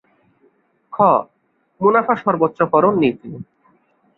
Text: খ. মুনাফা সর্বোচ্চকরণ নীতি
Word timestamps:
খ. 0.93 0.97
মুনাফা 1.81 2.13
সর্বোচ্চকরণ 2.15 2.93
নীতি 3.01 3.29